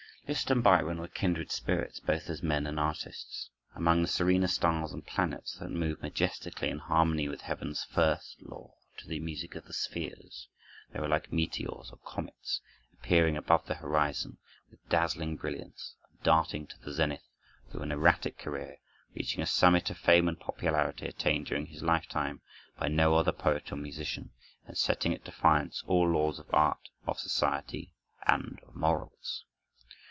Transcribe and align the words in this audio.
Liszt 0.27 0.49
and 0.49 0.63
Byron 0.63 0.97
were 1.01 1.09
kindred 1.09 1.51
spirits, 1.51 1.99
both 1.99 2.29
as 2.29 2.41
men 2.41 2.65
and 2.65 2.79
artists. 2.79 3.49
Among 3.75 4.01
the 4.01 4.07
serener 4.07 4.47
stars 4.47 4.93
and 4.93 5.05
planets 5.05 5.55
that 5.57 5.71
move 5.71 6.01
majestically 6.01 6.69
in 6.69 6.79
harmony 6.79 7.27
with 7.27 7.41
heaven's 7.41 7.83
first 7.83 8.37
law, 8.41 8.75
to 8.99 9.09
the 9.09 9.19
music 9.19 9.55
of 9.55 9.65
the 9.65 9.73
spheres, 9.73 10.47
they 10.93 11.01
were 11.01 11.09
like 11.09 11.33
meteors 11.33 11.89
or 11.91 11.97
comets, 12.05 12.61
appearing 12.93 13.35
above 13.35 13.65
the 13.65 13.73
horizon 13.73 14.37
with 14.69 14.79
dazzling 14.87 15.35
brilliance, 15.35 15.95
and 16.09 16.23
darting 16.23 16.65
to 16.67 16.79
the 16.79 16.93
zenith, 16.93 17.27
through 17.69 17.81
an 17.81 17.91
erratic 17.91 18.37
career, 18.37 18.77
reaching 19.13 19.41
a 19.41 19.45
summit 19.45 19.89
of 19.89 19.97
fame 19.97 20.29
and 20.29 20.39
popularity, 20.39 21.07
attained 21.07 21.47
during 21.47 21.65
his 21.65 21.83
lifetime 21.83 22.39
by 22.77 22.87
no 22.87 23.15
other 23.15 23.33
poet 23.33 23.69
or 23.69 23.75
musician, 23.75 24.31
and 24.65 24.77
setting 24.77 25.13
at 25.13 25.25
defiance 25.25 25.83
all 25.87 26.09
laws 26.09 26.39
of 26.39 26.47
art, 26.53 26.87
of 27.05 27.19
society, 27.19 27.93
and 28.27 28.61
of 28.65 28.73
morals. 28.73 29.43